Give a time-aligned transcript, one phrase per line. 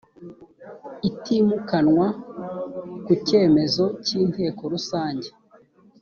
[1.09, 2.05] itimukanwa
[3.05, 5.29] ku cyemezo cy inteko rusange